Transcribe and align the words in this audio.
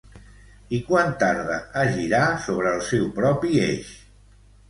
I 0.75 0.79
quant 0.87 1.11
tarda 1.23 1.57
a 1.83 1.83
girar 1.97 2.23
sobre 2.45 2.71
el 2.77 2.81
seu 2.87 3.05
propi 3.21 3.53
eix? 3.69 3.93